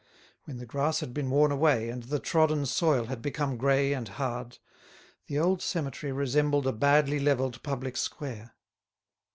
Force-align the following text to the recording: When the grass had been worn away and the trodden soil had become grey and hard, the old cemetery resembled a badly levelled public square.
When 0.45 0.57
the 0.57 0.65
grass 0.65 0.99
had 1.01 1.13
been 1.13 1.29
worn 1.29 1.51
away 1.51 1.89
and 1.91 2.01
the 2.01 2.17
trodden 2.17 2.65
soil 2.65 3.05
had 3.05 3.21
become 3.21 3.55
grey 3.55 3.93
and 3.93 4.07
hard, 4.09 4.57
the 5.27 5.37
old 5.37 5.61
cemetery 5.61 6.11
resembled 6.11 6.65
a 6.65 6.71
badly 6.73 7.19
levelled 7.19 7.61
public 7.61 7.95
square. 7.95 8.55